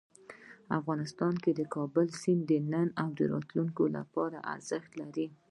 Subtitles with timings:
[0.79, 5.27] افغانستان کې د کابل سیند د نن او راتلونکي لپاره ارزښت لري.